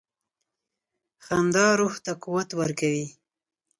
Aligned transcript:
•خندا 1.25 1.67
روح 1.79 1.93
ته 2.05 2.11
قوت 2.23 2.49
ورکوي. 2.59 3.05